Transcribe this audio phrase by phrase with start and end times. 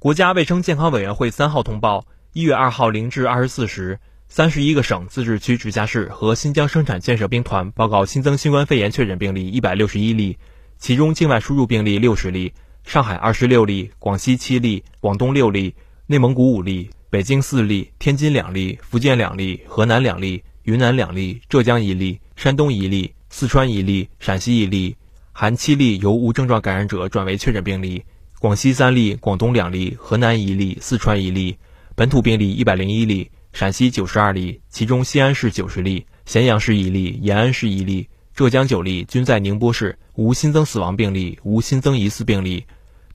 [0.00, 3.98] 国家卫生健康委员会三号通报：一月二号零至二十四时，
[4.28, 10.38] 三十一个省、自治区、直辖市和新疆生产建设兵团报告新增新冠肺炎确诊病例一百六十一例，
[10.78, 12.52] 其中境外输入病例六十例，
[12.84, 15.74] 上海二十六例，广西七例，广东六例，
[16.06, 24.94] 内蒙古五例，北京四例，天津两例，福建两例，河南两例，云南两例，浙江一例，山东一例，四川一例，陕西一例，
[25.32, 28.04] 含七例由无症状感染者转为确诊病例。
[28.40, 31.56] 广西三例，广东两例，河南一例，四川一例，
[31.96, 42.64] 本土病例一百零一例，陕西九十二例，其中西安市九十例，咸阳市一例，延安市一例，浙江九例，均在宁波市，无新增死亡病例，无新增疑似病例。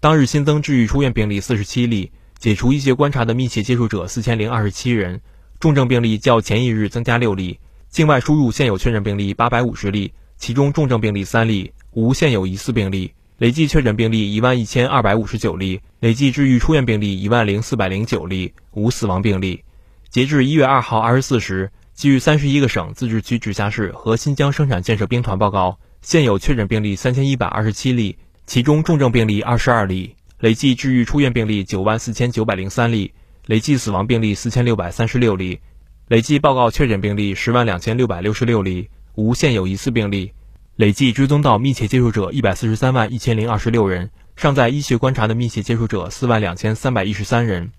[0.01, 5.21] 当日新增治愈出院病例四十七例，解除医学观察的密切接触者四千零二十七人，
[5.57, 13.13] 重症病例较前一日增加六例，境外输入现有确诊病例八百五十例，其中重症病例三例，无现有疑似病例。
[13.43, 19.65] 累计确诊病例一万一千二百五十九例，累计治愈出院病例一万零四百零九例，无死亡病例。
[20.09, 33.11] 截至一月二号二十四时，基于三十一个省、自治区、直辖市和新疆生产建设兵团报告，现有确诊病例三千一百二十七例，其中重症病例二十二例，累计治愈出院病例九万四千九百零三例，
[33.47, 35.59] 累计死亡病例四千六百三十六例，
[36.07, 40.31] 累计报告确诊病例十万两千六百六十六例，无现有疑似病例。
[40.75, 47.71] 累计追踪到密切接触者一百四十三万一千零二十六人，尚在医学观察的密切接触者四万两千三百一十三人。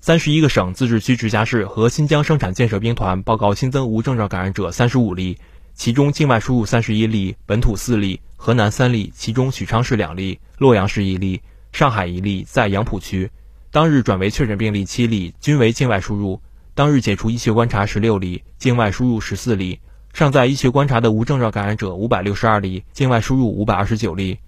[0.00, 5.36] 三十一个省、自治区、直辖市和新疆生产建设兵团报告新增无症状感染者三十五例，
[5.74, 13.30] 其中境外输入三十一例，本土四例，河南三例，其中许昌市两例，洛阳市一例，上海一例，在杨浦区。
[13.70, 16.40] 当日转为确诊病例七例，均为境外输入。
[16.74, 19.78] 当日解除医学观察十六例，境外输入十四例。
[20.12, 24.38] 尚在医学观察的无症状感染者五百六十二例，境外输入五百二十九例，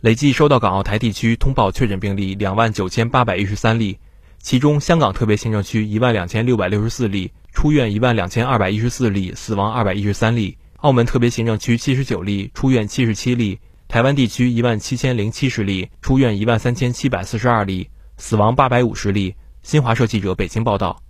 [0.00, 3.98] 累计收到港澳台地区通报确诊病例两万九千八百一十三例，
[4.40, 17.88] 其中香港特别行政区一万两千六百六十四例，出院一万两千二百一十四例，死亡二百一十三例；澳门特别行政区七十九例，出院七十七例；台湾地区一万七千零七十例，出院一万三千七百四十二例，
[18.18, 19.34] 死亡八百五十例。
[19.62, 21.00] 新华社记者北京报道。